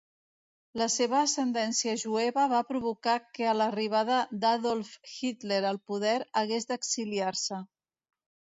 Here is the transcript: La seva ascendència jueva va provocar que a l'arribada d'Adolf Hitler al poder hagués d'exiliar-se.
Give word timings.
La 0.81 0.85
seva 0.93 1.19
ascendència 1.25 1.93
jueva 2.03 2.45
va 2.53 2.61
provocar 2.71 3.15
que 3.37 3.45
a 3.51 3.55
l'arribada 3.59 4.23
d'Adolf 4.45 4.91
Hitler 5.13 5.63
al 5.75 5.81
poder 5.93 6.17
hagués 6.45 6.69
d'exiliar-se. 6.73 7.65